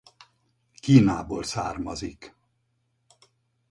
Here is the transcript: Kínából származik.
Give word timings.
Kínából 0.79 1.43
származik. 1.43 2.35